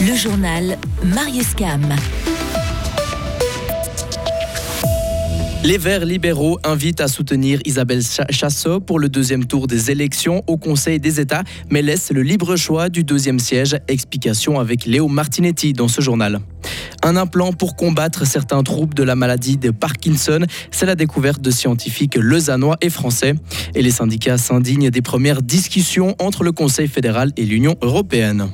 Le 0.00 0.16
journal 0.16 0.78
Marius 1.04 1.52
Cam. 1.54 1.86
Les 5.62 5.76
Verts 5.76 6.06
libéraux 6.06 6.58
invitent 6.64 7.02
à 7.02 7.08
soutenir 7.08 7.60
Isabelle 7.66 8.00
Chassot 8.30 8.80
pour 8.80 8.98
le 8.98 9.10
deuxième 9.10 9.44
tour 9.44 9.66
des 9.66 9.90
élections 9.90 10.42
au 10.46 10.56
Conseil 10.56 11.00
des 11.00 11.20
États, 11.20 11.42
mais 11.68 11.82
laissent 11.82 12.12
le 12.12 12.22
libre 12.22 12.56
choix 12.56 12.88
du 12.88 13.04
deuxième 13.04 13.38
siège. 13.38 13.76
Explication 13.88 14.58
avec 14.58 14.86
Léo 14.86 15.06
Martinetti 15.06 15.74
dans 15.74 15.88
ce 15.88 16.00
journal. 16.00 16.40
Un 17.02 17.16
implant 17.16 17.52
pour 17.52 17.76
combattre 17.76 18.26
certains 18.26 18.62
troubles 18.62 18.94
de 18.94 19.02
la 19.02 19.16
maladie 19.16 19.58
de 19.58 19.70
Parkinson, 19.70 20.46
c'est 20.70 20.86
la 20.86 20.94
découverte 20.94 21.42
de 21.42 21.50
scientifiques 21.50 22.16
lausannois 22.16 22.78
et 22.80 22.88
français. 22.88 23.34
Et 23.74 23.82
les 23.82 23.90
syndicats 23.90 24.38
s'indignent 24.38 24.88
des 24.88 25.02
premières 25.02 25.42
discussions 25.42 26.16
entre 26.18 26.42
le 26.42 26.52
Conseil 26.52 26.88
fédéral 26.88 27.32
et 27.36 27.44
l'Union 27.44 27.76
européenne. 27.82 28.48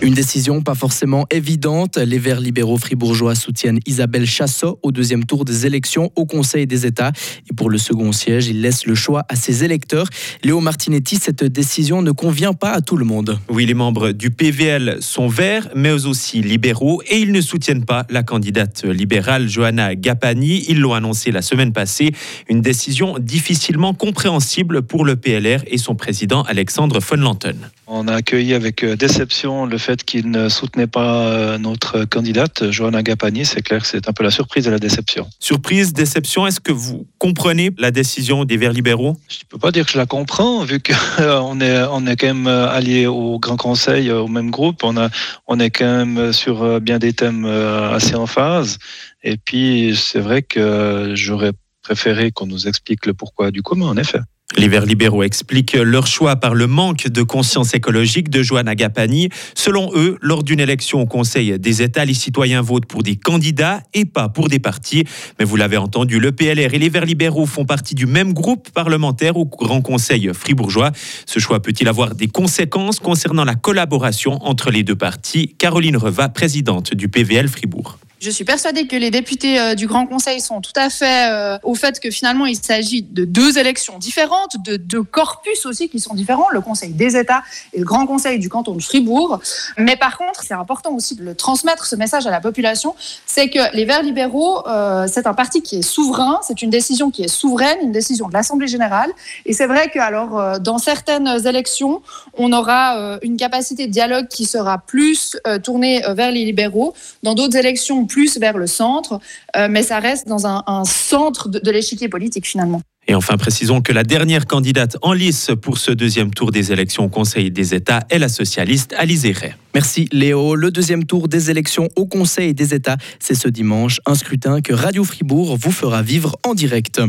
Une 0.00 0.14
décision 0.14 0.62
pas 0.62 0.76
forcément 0.76 1.26
évidente. 1.28 1.98
Les 1.98 2.20
Verts 2.20 2.38
libéraux 2.38 2.78
fribourgeois 2.78 3.34
soutiennent 3.34 3.80
Isabelle 3.84 4.26
Chassot 4.26 4.78
au 4.84 4.92
deuxième 4.92 5.24
tour 5.24 5.44
des 5.44 5.66
élections 5.66 6.12
au 6.14 6.24
Conseil 6.24 6.68
des 6.68 6.86
États. 6.86 7.10
Et 7.50 7.54
pour 7.54 7.68
le 7.68 7.78
second 7.78 8.12
siège, 8.12 8.46
ils 8.46 8.60
laissent 8.60 8.86
le 8.86 8.94
choix 8.94 9.24
à 9.28 9.34
ses 9.34 9.64
électeurs. 9.64 10.06
Léo 10.44 10.60
Martinetti, 10.60 11.16
cette 11.16 11.42
décision 11.42 12.00
ne 12.00 12.12
convient 12.12 12.52
pas 12.52 12.70
à 12.70 12.80
tout 12.80 12.96
le 12.96 13.04
monde. 13.04 13.40
Oui, 13.48 13.66
les 13.66 13.74
membres 13.74 14.12
du 14.12 14.30
PVL 14.30 14.98
sont 15.00 15.26
verts, 15.26 15.68
mais 15.74 16.06
aussi 16.06 16.42
libéraux, 16.42 17.02
et 17.10 17.18
ils 17.18 17.32
ne 17.32 17.40
soutiennent 17.40 17.84
pas 17.84 18.06
la 18.08 18.22
candidate 18.22 18.84
libérale 18.84 19.48
Johanna 19.48 19.96
Gapani. 19.96 20.64
Ils 20.68 20.78
l'ont 20.78 20.94
annoncé 20.94 21.32
la 21.32 21.42
semaine 21.42 21.72
passée. 21.72 22.12
Une 22.48 22.60
décision 22.60 23.18
difficilement 23.18 23.94
compréhensible 23.94 24.82
pour 24.82 25.04
le 25.04 25.16
PLR 25.16 25.64
et 25.66 25.76
son 25.76 25.96
président 25.96 26.42
Alexandre 26.42 27.00
von 27.00 27.16
Lanten. 27.16 27.68
On 27.90 28.06
a 28.06 28.14
accueilli 28.14 28.52
avec 28.52 28.84
euh, 28.84 28.96
déception 28.96 29.64
le 29.64 29.78
fait 29.78 30.04
qu'il 30.04 30.30
ne 30.30 30.50
soutenait 30.50 30.86
pas 30.86 31.26
euh, 31.28 31.58
notre 31.58 32.04
candidate, 32.04 32.70
Johanna 32.70 33.02
Gapani. 33.02 33.46
C'est 33.46 33.62
clair 33.62 33.80
que 33.80 33.86
c'est 33.86 34.08
un 34.08 34.12
peu 34.12 34.22
la 34.22 34.30
surprise 34.30 34.68
et 34.68 34.70
la 34.70 34.78
déception. 34.78 35.26
Surprise, 35.40 35.94
déception, 35.94 36.46
est-ce 36.46 36.60
que 36.60 36.70
vous 36.70 37.06
comprenez 37.16 37.70
la 37.78 37.90
décision 37.90 38.44
des 38.44 38.58
Verts 38.58 38.74
libéraux? 38.74 39.16
Je 39.28 39.36
ne 39.36 39.48
peux 39.48 39.58
pas 39.58 39.70
dire 39.70 39.86
que 39.86 39.92
je 39.92 39.96
la 39.96 40.04
comprends, 40.04 40.64
vu 40.64 40.80
qu'on 40.80 41.60
est, 41.60 41.82
on 41.90 42.06
est 42.06 42.16
quand 42.16 42.26
même 42.26 42.46
alliés 42.46 43.06
au 43.06 43.38
Grand 43.38 43.56
Conseil, 43.56 44.10
au 44.10 44.28
même 44.28 44.50
groupe. 44.50 44.84
On, 44.84 44.98
a, 44.98 45.08
on 45.46 45.58
est 45.58 45.70
quand 45.70 46.04
même 46.04 46.32
sur 46.34 46.80
bien 46.82 46.98
des 46.98 47.14
thèmes 47.14 47.46
euh, 47.46 47.90
assez 47.92 48.14
en 48.14 48.26
phase. 48.26 48.78
Et 49.22 49.36
puis, 49.36 49.96
c'est 49.96 50.20
vrai 50.20 50.42
que 50.42 51.12
j'aurais 51.14 51.52
préféré 51.82 52.32
qu'on 52.32 52.46
nous 52.46 52.68
explique 52.68 53.06
le 53.06 53.14
pourquoi 53.14 53.50
du 53.50 53.62
comment, 53.62 53.86
en 53.86 53.96
effet. 53.96 54.20
Les 54.56 54.66
Verts 54.66 54.86
libéraux 54.86 55.22
expliquent 55.22 55.74
leur 55.74 56.06
choix 56.06 56.34
par 56.36 56.54
le 56.54 56.66
manque 56.66 57.06
de 57.06 57.22
conscience 57.22 57.74
écologique 57.74 58.30
de 58.30 58.42
Joanna 58.42 58.74
Gapani. 58.74 59.28
Selon 59.54 59.92
eux, 59.94 60.16
lors 60.22 60.42
d'une 60.42 60.58
élection 60.58 61.02
au 61.02 61.06
Conseil 61.06 61.58
des 61.58 61.82
États, 61.82 62.04
les 62.06 62.14
citoyens 62.14 62.62
votent 62.62 62.86
pour 62.86 63.02
des 63.02 63.14
candidats 63.14 63.82
et 63.92 64.06
pas 64.06 64.28
pour 64.28 64.48
des 64.48 64.58
partis. 64.58 65.04
Mais 65.38 65.44
vous 65.44 65.56
l'avez 65.56 65.76
entendu, 65.76 66.18
le 66.18 66.32
PLR 66.32 66.74
et 66.74 66.78
les 66.78 66.88
Verts 66.88 67.04
libéraux 67.04 67.46
font 67.46 67.66
partie 67.66 67.94
du 67.94 68.06
même 68.06 68.32
groupe 68.32 68.70
parlementaire 68.70 69.36
au 69.36 69.44
Grand 69.44 69.82
Conseil 69.82 70.30
fribourgeois. 70.32 70.92
Ce 71.26 71.38
choix 71.38 71.60
peut-il 71.60 71.86
avoir 71.86 72.14
des 72.14 72.28
conséquences 72.28 73.00
concernant 73.00 73.44
la 73.44 73.54
collaboration 73.54 74.42
entre 74.44 74.70
les 74.70 74.82
deux 74.82 74.96
partis? 74.96 75.54
Caroline 75.58 75.96
Reva, 75.96 76.30
présidente 76.30 76.94
du 76.94 77.08
PVL 77.08 77.48
Fribourg. 77.48 77.98
Je 78.20 78.30
suis 78.30 78.44
persuadée 78.44 78.88
que 78.88 78.96
les 78.96 79.12
députés 79.12 79.60
euh, 79.60 79.74
du 79.76 79.86
Grand 79.86 80.04
Conseil 80.04 80.40
sont 80.40 80.60
tout 80.60 80.72
à 80.74 80.90
fait 80.90 81.30
euh, 81.30 81.56
au 81.62 81.76
fait 81.76 82.00
que 82.00 82.10
finalement 82.10 82.46
il 82.46 82.56
s'agit 82.56 83.02
de 83.02 83.24
deux 83.24 83.58
élections 83.58 83.96
différentes, 83.98 84.56
de 84.64 84.76
deux 84.76 85.04
corpus 85.04 85.66
aussi 85.66 85.88
qui 85.88 86.00
sont 86.00 86.14
différents, 86.14 86.48
le 86.50 86.60
Conseil 86.60 86.90
des 86.90 87.16
États 87.16 87.44
et 87.72 87.78
le 87.78 87.84
Grand 87.84 88.06
Conseil 88.06 88.40
du 88.40 88.48
canton 88.48 88.74
de 88.74 88.82
Fribourg. 88.82 89.38
Mais 89.76 89.96
par 89.96 90.18
contre, 90.18 90.42
c'est 90.42 90.54
important 90.54 90.94
aussi 90.94 91.14
de 91.14 91.22
le 91.22 91.36
transmettre 91.36 91.86
ce 91.86 91.94
message 91.94 92.26
à 92.26 92.32
la 92.32 92.40
population, 92.40 92.96
c'est 93.24 93.50
que 93.50 93.74
les 93.76 93.84
Verts 93.84 94.02
libéraux, 94.02 94.66
euh, 94.66 95.06
c'est 95.06 95.28
un 95.28 95.34
parti 95.34 95.62
qui 95.62 95.76
est 95.76 95.82
souverain, 95.82 96.40
c'est 96.42 96.60
une 96.60 96.70
décision 96.70 97.12
qui 97.12 97.22
est 97.22 97.28
souveraine, 97.28 97.78
une 97.82 97.92
décision 97.92 98.26
de 98.26 98.32
l'Assemblée 98.32 98.66
générale. 98.66 99.12
Et 99.46 99.52
c'est 99.52 99.68
vrai 99.68 99.90
que 99.90 100.00
alors 100.00 100.58
dans 100.58 100.78
certaines 100.78 101.46
élections, 101.46 102.02
on 102.36 102.52
aura 102.52 103.18
une 103.22 103.36
capacité 103.36 103.86
de 103.86 103.92
dialogue 103.92 104.26
qui 104.26 104.44
sera 104.44 104.78
plus 104.78 105.36
tournée 105.62 106.02
vers 106.14 106.32
les 106.32 106.44
libéraux. 106.44 106.94
Dans 107.22 107.34
d'autres 107.34 107.56
élections 107.56 108.07
plus 108.08 108.38
vers 108.38 108.58
le 108.58 108.66
centre, 108.66 109.20
euh, 109.56 109.68
mais 109.70 109.84
ça 109.84 110.00
reste 110.00 110.26
dans 110.26 110.46
un, 110.46 110.84
centre 110.84 111.48
de, 111.48 111.60
de 111.60 111.70
l'échiquier 111.70 112.08
politique 112.08 112.46
finalement. 112.46 112.82
Et 113.10 113.14
enfin, 113.14 113.38
précisons 113.38 113.80
que 113.80 113.90
la 113.90 114.02
dernière 114.02 114.46
candidate 114.46 114.98
en 115.00 115.14
lice 115.14 115.50
pour 115.62 115.78
ce 115.78 115.90
deuxième 115.90 116.30
tour 116.30 116.50
des 116.50 116.72
élections 116.72 117.04
au 117.04 117.08
Conseil 117.08 117.50
des 117.50 117.74
États 117.74 118.00
est 118.10 118.18
la 118.18 118.28
socialiste 118.28 118.94
Alizé 118.98 119.32
Ray. 119.32 119.54
Merci 119.74 120.08
Léo. 120.12 120.54
Le 120.54 120.70
deuxième 120.70 121.04
tour 121.04 121.26
des 121.26 121.50
élections 121.50 121.88
au 121.96 122.04
Conseil 122.04 122.52
des 122.52 122.74
États, 122.74 122.98
c'est 123.18 123.34
ce 123.34 123.48
dimanche. 123.48 124.00
Un 124.04 124.14
scrutin 124.14 124.60
que 124.60 124.74
Radio 124.74 125.04
Fribourg 125.04 125.56
vous 125.58 125.72
fera 125.72 126.02
vivre 126.02 126.36
en 126.44 126.52
direct. 126.52 127.00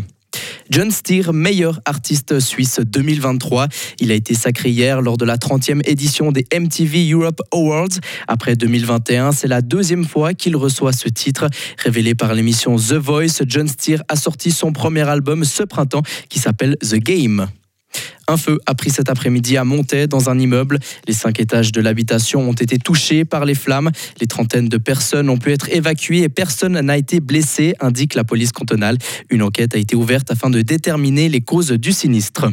John 0.70 0.92
Steer, 0.92 1.34
meilleur 1.34 1.80
artiste 1.86 2.40
suisse 2.40 2.80
2023. 2.80 3.68
Il 4.00 4.12
a 4.12 4.14
été 4.14 4.36
sacré 4.36 4.70
hier 4.70 5.02
lors 5.02 5.18
de 5.18 5.26
la 5.26 5.38
30e 5.38 5.82
édition 5.90 6.32
des 6.32 6.46
MTV 6.54 7.10
Europe 7.12 7.42
Awards. 7.52 8.00
Après 8.28 8.56
2021, 8.56 9.32
c'est 9.32 9.48
la 9.48 9.62
deuxième 9.62 10.06
fois 10.06 10.36
qu'il 10.36 10.56
reçoit 10.56 10.94
ce 10.94 11.10
titre. 11.10 11.48
Révélé 11.78 12.14
par 12.14 12.36
l'émission 12.36 12.76
The 12.76 12.94
Voice, 12.94 13.42
John 13.48 13.68
Steer 13.68 13.98
a 14.08 14.16
sorti 14.16 14.52
son 14.52 14.72
premier 14.72 15.08
album 15.10 15.44
ce 15.44 15.64
printemps 15.64 16.04
qui 16.30 16.38
s'appelle 16.38 16.78
The 16.82 16.96
Game. 16.98 17.48
Un 18.28 18.38
feu 18.38 18.60
a 18.66 18.76
pris 18.76 18.92
cet 18.92 19.10
après-midi 19.10 19.58
à 19.58 19.64
Montaix 19.64 20.08
dans 20.08 20.30
un 20.30 20.38
immeuble. 20.38 20.80
Les 21.08 21.14
cinq 21.14 21.40
étages 21.40 21.72
de 21.72 21.82
l'habitation 21.82 22.48
ont 22.48 22.54
été 22.54 22.78
touchés 22.78 23.26
par 23.26 23.46
les 23.46 23.56
flammes. 23.56 23.92
Les 24.22 24.28
trentaines 24.28 24.70
de 24.70 24.78
personnes 24.78 25.30
ont 25.30 25.38
pu 25.38 25.52
être 25.52 25.70
évacuées 25.70 26.22
et 26.22 26.30
personne 26.30 26.80
n'a 26.80 26.98
été 26.98 27.20
blessé, 27.20 27.74
indique 27.80 28.14
la 28.14 28.24
police 28.24 28.52
cantonale. 28.52 28.98
Une 29.30 29.42
enquête 29.42 29.74
a 29.76 29.78
été 29.78 29.96
ouverte 29.96 30.30
afin 30.32 30.50
de 30.50 30.62
déterminer 30.62 31.30
les 31.30 31.42
causes 31.42 31.72
du 31.72 31.92
sinistre. 31.92 32.50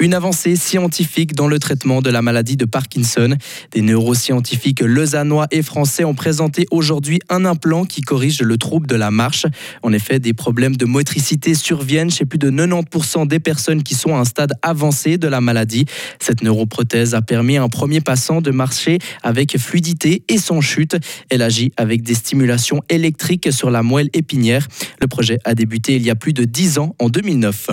Une 0.00 0.14
avancée 0.14 0.56
scientifique 0.56 1.34
dans 1.34 1.46
le 1.46 1.58
traitement 1.58 2.02
de 2.02 2.10
la 2.10 2.22
maladie 2.22 2.56
de 2.56 2.64
Parkinson. 2.64 3.36
Des 3.70 3.82
neuroscientifiques 3.82 4.80
lausannois 4.80 5.46
et 5.50 5.62
français 5.62 6.04
ont 6.04 6.14
présenté 6.14 6.66
aujourd'hui 6.70 7.20
un 7.28 7.44
implant 7.44 7.84
qui 7.84 8.00
corrige 8.00 8.42
le 8.42 8.56
trouble 8.56 8.86
de 8.86 8.96
la 8.96 9.10
marche. 9.10 9.46
En 9.82 9.92
effet, 9.92 10.18
des 10.18 10.32
problèmes 10.32 10.76
de 10.76 10.86
motricité 10.86 11.54
surviennent 11.54 12.10
chez 12.10 12.24
plus 12.24 12.38
de 12.38 12.50
90% 12.50 13.26
des 13.26 13.38
personnes 13.38 13.82
qui 13.82 13.94
sont 13.94 14.14
à 14.16 14.18
un 14.18 14.24
stade 14.24 14.54
avancé 14.62 15.18
de 15.18 15.28
la 15.28 15.40
maladie. 15.40 15.84
Cette 16.18 16.42
neuroprothèse 16.42 17.14
a 17.14 17.22
permis 17.22 17.56
à 17.56 17.62
un 17.62 17.68
premier 17.68 18.00
passant 18.00 18.40
de 18.40 18.50
marcher 18.50 18.98
avec 19.22 19.56
fluidité 19.58 20.24
et 20.28 20.38
sans 20.38 20.60
chute. 20.60 20.96
Elle 21.30 21.42
agit 21.42 21.72
avec 21.76 22.02
des 22.02 22.14
stimulations 22.14 22.82
électriques 22.88 23.52
sur 23.52 23.70
la 23.70 23.82
moelle 23.82 24.10
épinière. 24.14 24.66
Le 25.00 25.06
projet 25.06 25.38
a 25.44 25.54
débuté 25.54 25.96
il 25.96 26.02
y 26.02 26.10
a 26.10 26.14
plus 26.14 26.32
de 26.32 26.44
10 26.44 26.78
ans, 26.78 26.94
en 26.98 27.08
2009. 27.08 27.68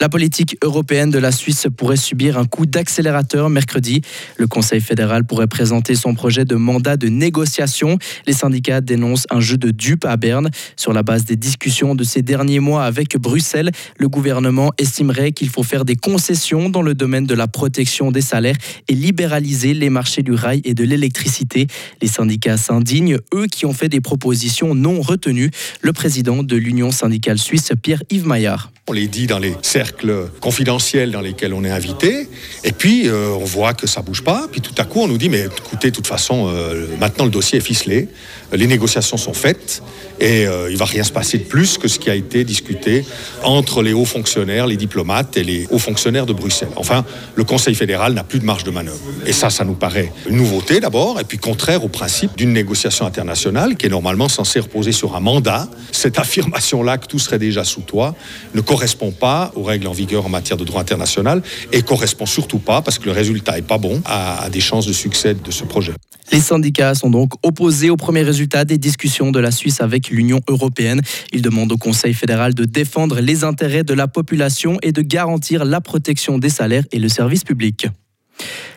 La 0.00 0.08
politique 0.08 0.56
européenne 0.62 1.10
de 1.10 1.20
la 1.20 1.30
Suisse 1.30 1.68
pourrait 1.76 1.96
subir 1.96 2.36
un 2.36 2.46
coup 2.46 2.66
d'accélérateur 2.66 3.48
mercredi. 3.48 4.02
Le 4.36 4.48
Conseil 4.48 4.80
fédéral 4.80 5.24
pourrait 5.24 5.46
présenter 5.46 5.94
son 5.94 6.14
projet 6.14 6.44
de 6.44 6.56
mandat 6.56 6.96
de 6.96 7.06
négociation. 7.08 7.98
Les 8.26 8.32
syndicats 8.32 8.80
dénoncent 8.80 9.26
un 9.30 9.38
jeu 9.38 9.56
de 9.56 9.70
dupes 9.70 10.04
à 10.04 10.16
Berne. 10.16 10.50
Sur 10.76 10.92
la 10.92 11.04
base 11.04 11.24
des 11.24 11.36
discussions 11.36 11.94
de 11.94 12.02
ces 12.02 12.22
derniers 12.22 12.58
mois 12.58 12.84
avec 12.84 13.16
Bruxelles, 13.16 13.70
le 13.96 14.08
gouvernement 14.08 14.72
estimerait 14.78 15.30
qu'il 15.30 15.48
faut 15.48 15.62
faire 15.62 15.84
des 15.84 15.96
concessions 15.96 16.68
dans 16.68 16.82
le 16.82 16.94
domaine 16.94 17.26
de 17.26 17.34
la 17.34 17.46
protection 17.46 18.10
des 18.10 18.20
salaires 18.20 18.56
et 18.88 18.94
libéraliser 18.94 19.74
les 19.74 19.90
marchés 19.90 20.22
du 20.22 20.32
rail 20.32 20.60
et 20.64 20.74
de 20.74 20.82
l'électricité. 20.82 21.68
Les 22.02 22.08
syndicats 22.08 22.56
s'indignent, 22.56 23.18
eux 23.32 23.46
qui 23.46 23.64
ont 23.64 23.72
fait 23.72 23.88
des 23.88 24.00
propositions 24.00 24.74
non 24.74 25.00
retenues. 25.00 25.52
Le 25.82 25.92
président 25.92 26.42
de 26.42 26.56
l'Union 26.56 26.90
syndicale 26.90 27.38
suisse, 27.38 27.70
Pierre-Yves 27.80 28.26
Maillard. 28.26 28.72
On 28.86 28.92
les 28.92 29.08
dit 29.08 29.26
dans 29.26 29.38
les 29.38 29.54
cercles 29.84 30.30
confidentiels 30.40 31.10
dans 31.10 31.20
lesquels 31.20 31.52
on 31.52 31.62
est 31.62 31.70
invité, 31.70 32.28
et 32.64 32.72
puis 32.72 33.06
euh, 33.06 33.28
on 33.38 33.44
voit 33.44 33.74
que 33.74 33.86
ça 33.86 34.00
bouge 34.00 34.22
pas, 34.22 34.46
puis 34.50 34.62
tout 34.62 34.74
à 34.78 34.84
coup 34.84 35.00
on 35.00 35.08
nous 35.08 35.18
dit 35.18 35.28
mais 35.28 35.44
écoutez, 35.44 35.90
de 35.90 35.96
toute 35.96 36.06
façon, 36.06 36.48
euh, 36.48 36.86
maintenant 36.98 37.26
le 37.26 37.30
dossier 37.30 37.58
est 37.58 37.60
ficelé, 37.60 38.08
les 38.52 38.66
négociations 38.66 39.18
sont 39.18 39.34
faites, 39.34 39.82
et 40.20 40.46
euh, 40.46 40.70
il 40.70 40.76
va 40.76 40.84
rien 40.86 41.02
se 41.02 41.12
passer 41.12 41.38
de 41.38 41.44
plus 41.44 41.76
que 41.76 41.88
ce 41.88 41.98
qui 41.98 42.08
a 42.08 42.14
été 42.14 42.44
discuté 42.44 43.04
entre 43.42 43.82
les 43.82 43.92
hauts 43.92 44.04
fonctionnaires, 44.04 44.66
les 44.66 44.76
diplomates 44.76 45.36
et 45.36 45.44
les 45.44 45.66
hauts 45.70 45.78
fonctionnaires 45.78 46.24
de 46.24 46.32
Bruxelles. 46.32 46.68
Enfin, 46.76 47.04
le 47.34 47.44
Conseil 47.44 47.74
fédéral 47.74 48.14
n'a 48.14 48.24
plus 48.24 48.38
de 48.38 48.44
marge 48.44 48.64
de 48.64 48.70
manœuvre. 48.70 49.00
Et 49.26 49.32
ça, 49.32 49.50
ça 49.50 49.64
nous 49.64 49.74
paraît 49.74 50.12
une 50.28 50.36
nouveauté 50.36 50.80
d'abord, 50.80 51.20
et 51.20 51.24
puis 51.24 51.38
contraire 51.38 51.84
au 51.84 51.88
principe 51.88 52.36
d'une 52.36 52.52
négociation 52.52 53.06
internationale 53.06 53.76
qui 53.76 53.86
est 53.86 53.90
normalement 53.90 54.28
censée 54.28 54.60
reposer 54.60 54.92
sur 54.92 55.16
un 55.16 55.20
mandat. 55.20 55.68
Cette 55.92 56.18
affirmation-là 56.18 56.98
que 56.98 57.06
tout 57.06 57.18
serait 57.18 57.38
déjà 57.38 57.64
sous 57.64 57.82
toi 57.82 58.14
ne 58.54 58.60
correspond 58.60 59.10
pas 59.10 59.52
aux 59.56 59.64
en 59.86 59.92
vigueur 59.92 60.26
en 60.26 60.28
matière 60.28 60.56
de 60.56 60.64
droit 60.64 60.80
international 60.80 61.42
et 61.72 61.82
correspond 61.82 62.26
surtout 62.26 62.58
pas, 62.58 62.82
parce 62.82 62.98
que 62.98 63.06
le 63.06 63.12
résultat 63.12 63.56
n'est 63.56 63.62
pas 63.62 63.78
bon, 63.78 64.02
à, 64.04 64.48
des 64.50 64.60
chances 64.60 64.86
de 64.86 64.92
succès 64.92 65.34
de 65.34 65.50
ce 65.50 65.64
projet. 65.64 65.92
Les 66.32 66.40
syndicats 66.40 66.94
sont 66.94 67.10
donc 67.10 67.32
opposés 67.42 67.90
au 67.90 67.96
premier 67.96 68.22
résultat 68.22 68.64
des 68.64 68.78
discussions 68.78 69.30
de 69.30 69.40
la 69.40 69.50
Suisse 69.50 69.80
avec 69.80 70.08
l'Union 70.08 70.40
européenne. 70.48 71.00
Ils 71.32 71.42
demandent 71.42 71.72
au 71.72 71.76
Conseil 71.76 72.14
fédéral 72.14 72.54
de 72.54 72.64
défendre 72.64 73.20
les 73.20 73.44
intérêts 73.44 73.84
de 73.84 73.94
la 73.94 74.08
population 74.08 74.78
et 74.82 74.92
de 74.92 75.02
garantir 75.02 75.64
la 75.64 75.80
protection 75.80 76.38
des 76.38 76.48
salaires 76.48 76.84
et 76.92 76.98
le 76.98 77.08
service 77.08 77.44
public. 77.44 77.88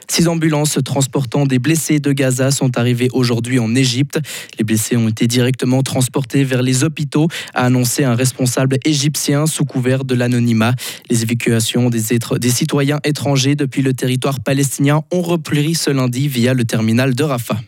Six 0.09 0.27
ambulances 0.27 0.80
transportant 0.83 1.45
des 1.45 1.59
blessés 1.59 2.00
de 2.00 2.12
Gaza 2.13 2.50
sont 2.50 2.77
arrivées 2.77 3.09
aujourd'hui 3.12 3.59
en 3.59 3.75
Égypte. 3.75 4.19
Les 4.57 4.63
blessés 4.63 4.95
ont 4.95 5.09
été 5.09 5.27
directement 5.27 5.83
transportés 5.83 6.44
vers 6.44 6.62
les 6.62 6.83
hôpitaux, 6.83 7.27
a 7.54 7.65
annoncé 7.65 8.04
un 8.04 8.15
responsable 8.15 8.77
égyptien 8.86 9.45
sous 9.48 9.65
couvert 9.65 10.06
de 10.06 10.15
l'anonymat. 10.15 10.74
Les 11.09 11.24
évacuations 11.24 11.89
des, 11.89 12.50
citoyens 12.50 13.00
étrangers 13.04 13.56
depuis 13.56 13.81
le 13.81 13.94
territoire 13.94 14.39
palestinien 14.39 15.01
ont 15.12 15.21
repris 15.21 15.75
ce 15.75 15.92
lundi 15.92 16.27
via 16.27 16.53
le 16.53 16.63
terminal 16.63 17.13
de 17.13 17.24
Rafah. 17.24 17.60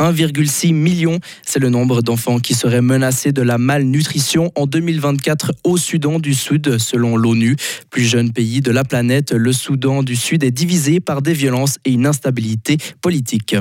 1,6 0.00 0.72
million. 0.72 1.20
C'est 1.46 1.58
le 1.58 1.68
nombre 1.68 2.02
d'enfants 2.02 2.38
qui 2.38 2.54
seraient 2.54 2.80
menacés 2.80 3.32
de 3.32 3.42
la 3.42 3.58
malnutrition 3.58 4.50
en 4.56 4.66
2024 4.66 5.52
au 5.64 5.76
Soudan 5.76 6.18
du 6.18 6.34
Sud, 6.34 6.78
selon 6.78 7.16
l'ONU. 7.16 7.56
Plus 7.90 8.04
jeune 8.04 8.32
pays 8.32 8.60
de 8.60 8.70
la 8.70 8.84
planète, 8.84 9.32
le 9.32 9.52
Soudan 9.52 10.02
du 10.02 10.16
Sud 10.16 10.44
est 10.44 10.50
divisé 10.50 11.00
par 11.00 11.22
des 11.22 11.34
violences 11.34 11.78
et 11.84 11.92
une 11.92 12.06
instabilité 12.06 12.78
politique. 13.00 13.56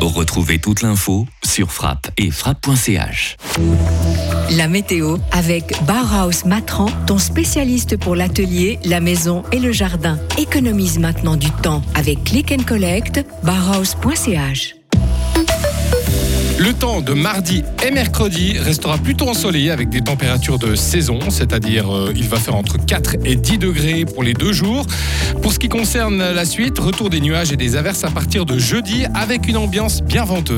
Retrouvez 0.00 0.58
toute 0.58 0.82
l'info 0.82 1.26
sur 1.44 1.72
frappe 1.72 2.10
et 2.16 2.30
frappe.ch. 2.30 3.36
La 4.56 4.66
météo 4.66 5.18
avec 5.30 5.74
Bauhaus 5.84 6.46
Matran, 6.46 6.86
ton 7.06 7.18
spécialiste 7.18 7.98
pour 7.98 8.16
l'atelier, 8.16 8.78
la 8.84 9.00
maison 9.00 9.44
et 9.52 9.58
le 9.58 9.72
jardin. 9.72 10.18
Économise 10.38 10.98
maintenant 10.98 11.36
du 11.36 11.50
temps 11.50 11.82
avec 11.94 12.24
Click 12.24 12.50
and 12.52 12.64
Collect, 12.64 13.24
bauhaus.ch. 13.42 14.79
Le 16.60 16.74
temps 16.74 17.00
de 17.00 17.14
mardi 17.14 17.64
et 17.82 17.90
mercredi 17.90 18.58
restera 18.58 18.98
plutôt 18.98 19.26
ensoleillé 19.30 19.70
avec 19.70 19.88
des 19.88 20.02
températures 20.02 20.58
de 20.58 20.74
saison, 20.74 21.18
c'est-à-dire 21.30 21.90
euh, 21.90 22.12
il 22.14 22.28
va 22.28 22.36
faire 22.36 22.54
entre 22.54 22.76
4 22.76 23.16
et 23.24 23.34
10 23.34 23.56
degrés 23.56 24.04
pour 24.04 24.22
les 24.22 24.34
deux 24.34 24.52
jours. 24.52 24.84
Pour 25.40 25.54
ce 25.54 25.58
qui 25.58 25.70
concerne 25.70 26.18
la 26.18 26.44
suite, 26.44 26.78
retour 26.78 27.08
des 27.08 27.22
nuages 27.22 27.50
et 27.50 27.56
des 27.56 27.76
averses 27.76 28.04
à 28.04 28.10
partir 28.10 28.44
de 28.44 28.58
jeudi 28.58 29.06
avec 29.14 29.48
une 29.48 29.56
ambiance 29.56 30.02
bien 30.02 30.26
venteuse. 30.26 30.48